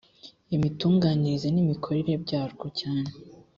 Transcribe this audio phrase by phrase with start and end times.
[0.55, 3.09] imitunganyirize n imikorere byarwo cyane